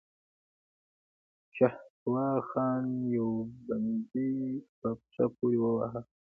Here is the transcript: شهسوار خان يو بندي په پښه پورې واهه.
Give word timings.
شهسوار 1.55 2.37
خان 2.49 2.83
يو 3.15 3.27
بندي 3.65 4.29
په 4.79 4.89
پښه 5.01 5.25
پورې 5.35 5.57
واهه. 5.63 6.01